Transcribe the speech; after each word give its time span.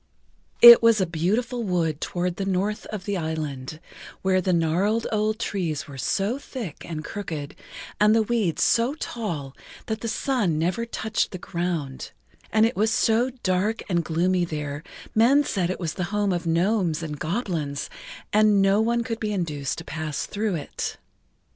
It 0.63 0.81
was 0.81 0.99
a 0.99 1.05
beautiful 1.05 1.61
wood 1.61 2.01
toward 2.01 2.37
the 2.37 2.45
north 2.45 2.87
of 2.87 3.05
the 3.05 3.17
island, 3.17 3.79
where 4.23 4.41
the 4.41 4.51
gnarled 4.51 5.05
old 5.11 5.37
trees 5.37 5.87
were 5.87 5.95
so 5.99 6.39
thick 6.39 6.83
and 6.89 7.05
crooked 7.05 7.55
and 7.99 8.15
the 8.15 8.23
weeds 8.23 8.63
so 8.63 8.95
tall 8.95 9.55
that 9.85 10.01
the 10.01 10.07
sun 10.07 10.57
never 10.57 10.87
touched 10.87 11.29
the 11.29 11.37
ground, 11.37 12.13
and 12.51 12.65
it 12.65 12.75
was 12.75 12.91
so 12.91 13.29
dark 13.43 13.83
and 13.87 14.03
gloomy 14.03 14.43
there 14.43 14.81
men 15.13 15.43
said 15.43 15.69
it 15.69 15.79
was 15.79 15.93
the 15.93 16.05
home 16.05 16.33
of 16.33 16.45
gnomes[Pg 16.45 17.01
9] 17.03 17.03
and 17.11 17.19
goblins 17.19 17.87
and 18.33 18.59
no 18.59 18.81
one 18.81 19.03
could 19.03 19.19
be 19.19 19.31
induced 19.31 19.77
to 19.77 19.85
pass 19.85 20.25
through 20.25 20.55
it. 20.55 20.97